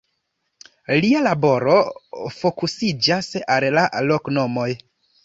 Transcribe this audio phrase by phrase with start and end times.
[1.01, 1.75] Lia laboro
[2.37, 4.67] fokusiĝas al la loknomoj.